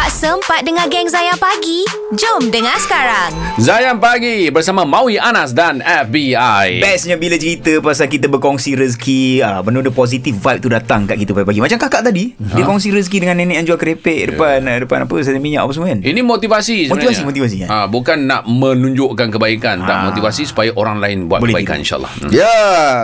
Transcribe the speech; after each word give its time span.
Tak 0.00 0.16
sempat 0.16 0.64
dengar 0.64 0.88
geng 0.88 1.12
Zayan 1.12 1.36
Pagi? 1.36 1.84
Jom 2.16 2.48
dengar 2.48 2.72
sekarang. 2.80 3.36
Zayan 3.60 4.00
Pagi 4.00 4.48
bersama 4.48 4.88
Maui 4.88 5.20
Anas 5.20 5.52
dan 5.52 5.84
FBI. 5.84 6.80
Bestnya 6.80 7.20
bila 7.20 7.36
cerita 7.36 7.84
pasal 7.84 8.08
kita 8.08 8.24
berkongsi 8.24 8.80
rezeki 8.80 9.44
ah, 9.44 9.60
Benda-benda 9.60 9.92
positif 9.92 10.40
vibe 10.40 10.64
tu 10.64 10.72
datang 10.72 11.04
kat 11.04 11.20
kita 11.20 11.36
pagi-pagi 11.36 11.60
Macam 11.60 11.76
kakak 11.76 12.08
tadi 12.08 12.32
ha? 12.32 12.56
Dia 12.56 12.64
kongsi 12.64 12.88
rezeki 12.96 13.28
dengan 13.28 13.44
nenek 13.44 13.60
yang 13.60 13.66
jual 13.68 13.76
kerepek 13.76 14.32
Depan 14.32 14.64
yeah. 14.64 14.80
depan 14.80 15.04
apa 15.04 15.14
Saya 15.20 15.36
minyak 15.36 15.68
apa 15.68 15.72
semua 15.76 15.92
kan 15.92 16.00
Ini 16.00 16.20
motivasi 16.24 16.88
sebenarnya. 16.88 16.96
Motivasi, 16.96 17.20
motivasi, 17.28 17.56
kan? 17.60 17.68
Ha, 17.68 17.76
bukan 17.84 18.18
nak 18.24 18.42
menunjukkan 18.48 19.28
kebaikan, 19.28 19.84
tak 19.84 19.96
Ah. 20.00 20.02
motivasi 20.08 20.48
supaya 20.48 20.72
orang 20.80 20.96
lain 20.96 21.28
buat 21.28 21.44
Boleh 21.44 21.60
kebaikan 21.60 21.84
insya-Allah. 21.84 22.08
Hmm. 22.24 22.32
Ya, 22.32 22.56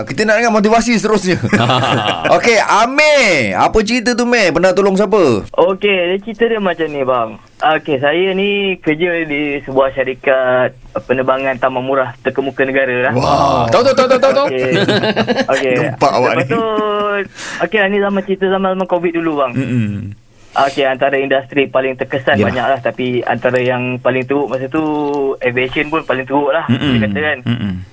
kita 0.09 0.25
nak 0.25 0.41
dengar 0.41 0.53
motivasi 0.57 0.97
seterusnya. 0.97 1.37
Okey, 2.41 2.57
Amir. 2.57 3.53
Apa 3.53 3.85
cerita 3.85 4.17
tu, 4.17 4.25
Meh? 4.25 4.49
Pernah 4.49 4.73
tolong 4.73 4.97
siapa? 4.97 5.45
Okey, 5.45 5.93
dia 6.09 6.19
cerita 6.25 6.49
dia 6.49 6.57
macam 6.57 6.86
ni 6.87 7.03
bang. 7.03 7.37
Okey, 7.57 7.97
saya 7.99 8.31
ni 8.33 8.77
kerja 8.79 9.25
di 9.25 9.59
sebuah 9.63 9.91
syarikat 9.91 10.71
penerbangan 11.05 11.57
taman 11.57 11.83
murah 11.83 12.13
terkemuka 12.21 12.63
negara 12.63 13.11
lah. 13.11 13.13
Wow. 13.13 13.67
Tahu 13.69 13.83
tahu 13.83 13.97
tahu 13.97 14.09
tahu 14.09 14.33
tahu. 14.33 14.47
Okey. 14.49 14.73
Okey. 15.53 15.75
Nampak 15.83 16.13
awak 16.13 16.33
ni. 16.37 16.45
tu 16.47 16.63
okey 17.63 17.81
ni 17.89 17.99
zaman 17.99 18.23
cerita 18.23 18.45
zaman 18.47 18.75
zaman 18.75 18.87
Covid 18.87 19.13
dulu 19.15 19.33
bang. 19.41 19.53
Mm-mm. 19.55 19.87
Okey, 20.57 20.89
antara 20.89 21.21
industri 21.21 21.69
paling 21.69 22.01
terkesan 22.01 22.41
Yalah. 22.41 22.49
banyak 22.49 22.67
lah 22.73 22.81
tapi 22.81 23.21
antara 23.21 23.61
yang 23.61 24.01
paling 24.01 24.25
teruk 24.25 24.49
masa 24.49 24.73
tu 24.73 24.81
aviation 25.45 25.93
pun 25.93 26.01
paling 26.01 26.25
teruk 26.25 26.49
lah 26.49 26.65
Mm-mm. 26.67 26.97
dia 26.97 27.05
kata 27.05 27.19
kan. 27.21 27.39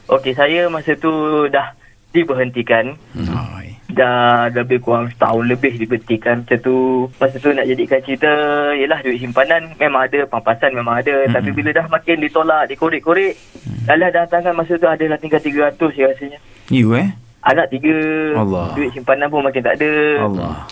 Okey, 0.08 0.32
saya 0.32 0.72
masa 0.72 0.96
tu 0.96 1.12
dah 1.52 1.76
diberhentikan. 2.14 2.96
Oi. 3.18 3.73
Dah 3.94 4.50
lebih 4.50 4.82
kurang 4.82 5.14
setahun 5.14 5.46
lebih 5.46 5.78
diberhentikan 5.78 6.42
Macam 6.42 6.58
tu 6.66 7.06
Masa 7.22 7.38
tu 7.38 7.54
nak 7.54 7.70
jadikan 7.70 8.02
cerita 8.02 8.32
Yelah 8.74 9.00
duit 9.06 9.22
simpanan 9.22 9.78
Memang 9.78 10.10
ada 10.10 10.26
Pampasan 10.26 10.74
memang 10.74 10.98
ada 10.98 11.14
mm-hmm. 11.14 11.34
Tapi 11.38 11.50
bila 11.54 11.70
dah 11.70 11.86
makin 11.86 12.18
ditolak 12.18 12.74
Dikorek-korek 12.74 13.38
mm. 13.38 13.86
Dalam 13.86 14.10
dah 14.10 14.26
tangan 14.26 14.58
masa 14.58 14.74
tu 14.82 14.90
Adalah 14.90 15.22
tinggal 15.22 15.38
300 15.38 15.78
je 15.78 16.04
rasanya 16.10 16.40
You 16.74 16.98
eh 16.98 17.14
Anak 17.44 17.70
tiga 17.70 17.94
Allah. 18.40 18.74
Duit 18.74 18.90
simpanan 18.98 19.30
pun 19.30 19.46
makin 19.46 19.62
tak 19.62 19.78
ada 19.78 19.92
Allah 20.26 20.66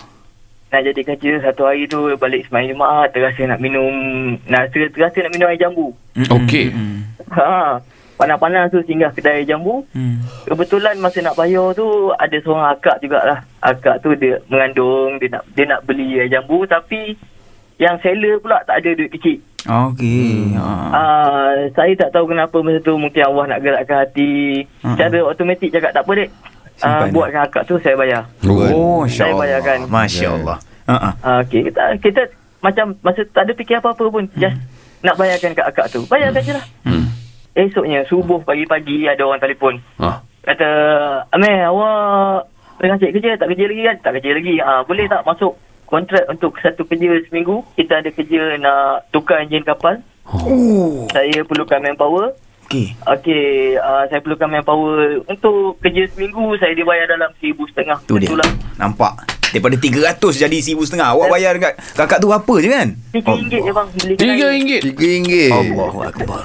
Nak 0.74 0.82
jadikan 0.82 1.14
cerita 1.22 1.38
Satu 1.52 1.70
hari 1.70 1.86
tu 1.86 2.10
Balik 2.18 2.50
semain 2.50 2.66
Jumaat 2.66 3.14
Terasa 3.14 3.46
nak 3.46 3.62
minum 3.62 3.94
nak, 4.50 4.74
Terasa 4.74 5.22
nak 5.22 5.32
minum 5.36 5.46
air 5.46 5.60
jambu. 5.62 5.94
Okey. 6.18 6.74
Ha 7.32 7.78
Panas-panas 8.22 8.70
tu 8.70 8.78
singgah 8.82 9.10
kedai 9.10 9.42
jambu 9.42 9.82
Mm. 9.90 10.22
Kebetulan 10.46 10.94
masa 10.96 11.18
nak 11.20 11.34
bayar 11.34 11.74
tu 11.74 11.84
ada 12.12 12.36
seorang 12.38 12.70
akak 12.70 12.96
jugalah. 12.98 13.42
Akak 13.58 13.98
tu 13.98 14.14
dia 14.14 14.38
mengandung, 14.46 15.18
dia 15.18 15.28
nak 15.28 15.42
dia 15.50 15.64
nak 15.66 15.82
beli 15.82 16.16
air 16.16 16.28
jambu 16.28 16.62
tapi 16.64 17.18
yang 17.76 17.98
seller 17.98 18.38
pula 18.38 18.62
tak 18.62 18.78
ada 18.78 18.90
duit 18.92 19.10
kecil. 19.10 19.42
Okey 19.62 20.50
Hmm. 20.50 20.54
ha. 20.56 20.90
Ah, 20.92 21.50
saya 21.72 21.94
tak 21.96 22.10
tahu 22.10 22.26
kenapa 22.28 22.58
masa 22.58 22.78
tu 22.78 22.94
mungkin 22.94 23.22
Allah 23.24 23.44
nak 23.48 23.60
gerakkan 23.60 23.98
hati. 24.00 24.62
Hmm. 24.80 24.94
Cara 24.94 25.18
automatik 25.20 25.70
cakap 25.70 25.90
tak 25.90 26.02
apa 26.02 26.12
dek. 26.16 26.30
Ah, 26.78 26.86
Simpan 26.98 27.06
je. 27.06 27.12
buatkan 27.12 27.42
akak 27.42 27.62
tu 27.64 27.74
saya 27.78 27.94
bayar. 27.94 28.22
Oh 28.44 29.02
Saya 29.04 29.30
Masya 29.30 29.38
bayarkan. 29.38 29.78
Allah 29.80 29.90
Masya 29.92 30.28
Allah 30.32 30.58
Ha-ha. 30.84 31.10
Ah, 31.20 31.38
okey 31.42 31.60
kita 31.64 31.82
kita 31.98 32.22
macam 32.60 32.86
masa 33.00 33.22
tak 33.28 33.42
ada 33.44 33.52
fikir 33.52 33.78
apa-apa 33.78 34.04
pun. 34.04 34.24
Just 34.34 34.58
nak 35.00 35.14
bayarkan 35.14 35.50
kat 35.52 35.66
akak 35.68 35.86
tu. 35.88 36.02
Bayarkan 36.06 36.38
je 36.40 36.52
lah. 36.52 36.64
Hmm. 36.84 37.06
Esoknya 37.52 38.08
subuh 38.08 38.40
pagi-pagi 38.40 39.04
ada 39.04 39.28
orang 39.28 39.40
telefon. 39.40 39.76
Ha. 40.00 40.24
Kata, 40.42 40.68
Amir, 41.30 41.68
awak 41.68 42.48
tengah 42.80 42.96
cari 42.96 43.12
kerja, 43.12 43.36
tak 43.36 43.48
kerja 43.52 43.64
lagi 43.68 43.82
kan? 43.84 43.96
Tak 44.00 44.12
kerja 44.18 44.30
lagi. 44.32 44.54
Ha, 44.58 44.72
boleh 44.82 45.04
tak 45.06 45.22
masuk 45.22 45.52
kontrak 45.84 46.24
untuk 46.26 46.56
satu 46.58 46.82
kerja 46.88 47.12
seminggu? 47.28 47.60
Kita 47.76 48.00
ada 48.00 48.08
kerja 48.08 48.56
nak 48.56 49.12
tukar 49.12 49.44
enjin 49.44 49.60
kapal. 49.62 50.00
Oh 50.24 51.04
Saya 51.12 51.44
perlukan 51.44 51.82
manpower. 51.82 52.32
Okey 52.64 52.96
Okey, 53.04 53.76
uh, 53.76 54.08
saya 54.08 54.24
perlukan 54.24 54.48
manpower. 54.48 55.20
Untuk 55.28 55.76
kerja 55.78 56.08
seminggu, 56.08 56.56
saya 56.56 56.72
dibayar 56.72 57.04
dalam 57.04 57.28
seribu 57.36 57.68
setengah. 57.68 58.00
Tu 58.08 58.16
dia 58.16 58.32
Itulah. 58.32 58.48
Nampak 58.80 59.12
Daripada 59.52 59.76
300 59.76 60.16
jadi 60.48 60.56
RM1,500 60.64 60.96
Awak 60.96 61.28
bayar 61.28 61.52
dekat 61.60 61.74
kakak 61.92 62.18
tu 62.24 62.32
apa 62.32 62.54
je 62.56 62.68
kan 62.72 62.88
Tiga 63.12 63.30
ringgit 63.36 63.60
je 63.60 63.72
bang. 63.76 63.88
beli 63.92 64.14
kedai. 64.16 64.24
Tiga 64.24 64.44
ringgit. 64.48 64.80
Tiga 64.80 65.06
ringgit. 65.12 65.50
Allahu 65.52 65.98
Akbar 66.00 66.42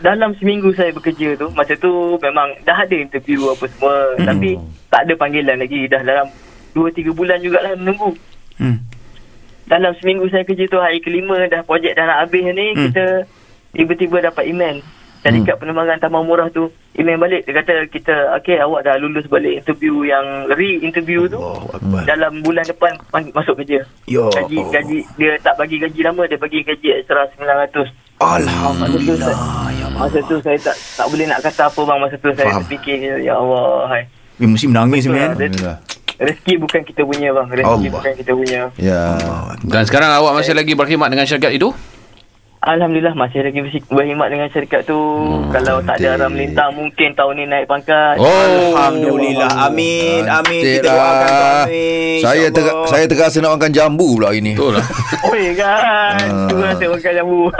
Dalam 0.00 0.32
seminggu 0.34 0.72
saya 0.72 0.90
bekerja 0.90 1.36
tu, 1.36 1.48
masa 1.50 1.76
tu 1.76 1.92
memang 2.18 2.56
dah 2.62 2.78
ada 2.78 2.92
interview 2.92 3.48
apa 3.48 3.68
semua. 3.68 3.94
Hmm. 4.14 4.26
Tapi 4.26 4.50
tak 4.88 5.00
ada 5.04 5.12
panggilan 5.14 5.56
lagi. 5.56 5.84
Dah 5.86 6.00
dalam 6.00 6.26
2-3 6.72 7.12
bulan 7.12 7.36
jugalah 7.38 7.72
menunggu. 7.74 8.16
hmm. 8.56 8.78
dalam 9.66 9.94
seminggu 9.94 10.26
saya 10.26 10.42
kerja 10.42 10.66
tu 10.66 10.76
hari 10.76 10.98
kelima 10.98 11.46
dah 11.46 11.62
projek 11.62 11.94
dah 11.94 12.02
nak 12.02 12.18
habis 12.22 12.42
ni 12.44 12.50
Hmm. 12.50 12.74
hmm. 12.74 12.84
kita 12.86 13.04
tiba-tiba 13.72 14.16
dapat 14.20 14.44
email 14.44 14.82
syarikat 15.20 15.52
hmm. 15.52 15.60
penerbangan 15.60 15.98
taman 16.00 16.22
murah 16.22 16.50
tu 16.50 16.66
email 16.92 17.14
balik 17.16 17.44
dia 17.44 17.54
kata 17.54 17.86
kita 17.86 18.14
okey 18.36 18.58
awak 18.58 18.82
dah 18.82 18.98
lulus 18.98 19.24
balik 19.26 19.62
interview 19.62 20.02
yang 20.02 20.26
re-interview 20.50 21.22
tu 21.26 21.38
Akbar. 21.70 22.02
dalam 22.02 22.40
bulan 22.40 22.64
depan 22.64 22.98
pan- 23.08 23.30
masuk 23.30 23.54
kerja 23.56 23.86
Ya 24.06 24.26
gaji 24.28 24.58
Allah. 24.58 24.72
gaji 24.74 24.98
dia 25.14 25.32
tak 25.38 25.54
bagi 25.54 25.76
gaji 25.78 26.00
lama 26.02 26.22
dia 26.24 26.34
bagi 26.36 26.58
gaji 26.60 26.88
extra 26.96 27.30
900 27.32 27.94
Alhamdulillah 28.20 29.30
Allah. 29.30 29.69
Masa 30.00 30.18
tu 30.24 30.34
saya 30.40 30.56
tak 30.58 30.74
tak 30.96 31.06
boleh 31.06 31.24
nak 31.24 31.38
kata 31.40 31.62
apa 31.66 31.80
bang 31.82 31.98
masa 31.98 32.14
tu 32.16 32.28
saya 32.30 32.46
Faham. 32.48 32.58
terfikir 32.62 32.96
ya 33.20 33.32
Allah 33.34 33.86
hai 33.86 34.02
Eh, 34.36 34.46
mesti 34.46 34.66
menangis 34.66 35.04
lah. 35.04 35.30
Alhamdulillah. 35.30 35.76
rezeki 36.18 36.52
bukan 36.58 36.80
kita 36.82 37.00
punya 37.02 37.28
bang 37.30 37.46
rezeki 37.50 37.70
Allah. 37.70 37.90
bukan 37.94 38.12
kita 38.14 38.30
punya 38.32 38.60
Ya. 38.74 39.02
Dan 39.62 39.82
sekarang 39.84 40.10
awak 40.10 40.32
masih 40.34 40.52
lagi 40.52 40.72
berkhidmat 40.72 41.08
dengan 41.08 41.24
syarikat 41.24 41.54
itu? 41.54 41.70
Alhamdulillah 42.60 43.14
masih 43.14 43.40
lagi 43.40 43.56
berkhidmat 43.86 44.28
dengan 44.28 44.46
syarikat 44.46 44.84
tu. 44.84 44.92
Hmm, 44.92 45.48
Kalau 45.48 45.80
tak 45.80 45.96
ada 45.96 46.14
aram 46.14 46.28
melintang 46.28 46.70
mungkin 46.70 47.10
tahun 47.10 47.32
ni 47.34 47.44
naik 47.46 47.64
pangkat. 47.64 48.14
Oh. 48.20 48.76
Alhamdulillah. 48.76 49.48
Amin. 49.64 50.28
Amin. 50.28 50.60
Cantik 50.60 50.78
Kita 50.78 50.86
doakan 50.86 51.32
lah. 51.32 51.64
Amin. 51.64 52.18
Saya 52.20 52.46
ter, 52.50 52.64
saya 52.84 53.04
terasa 53.06 53.36
nak 53.40 53.56
makan 53.56 53.70
jambu 53.72 54.06
pula 54.12 54.28
hari 54.28 54.40
ni. 54.42 54.52
Betul 54.52 54.76
lah. 54.76 54.84
Oi 55.32 55.44
kan. 55.56 56.14
Ah. 56.20 56.44
Tu 56.44 56.54
rasa 56.58 56.84
makan 56.86 57.12
jambu. 57.14 57.40